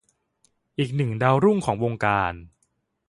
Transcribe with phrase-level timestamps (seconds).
[0.79, 2.33] อีกหนึ่งดาวรุ่งของวงการ